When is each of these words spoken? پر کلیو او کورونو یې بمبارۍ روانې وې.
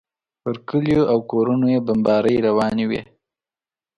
پر 0.41 0.55
کلیو 0.69 1.01
او 1.11 1.19
کورونو 1.31 1.65
یې 1.73 1.79
بمبارۍ 1.87 2.35
روانې 2.47 2.85
وې. 2.89 3.01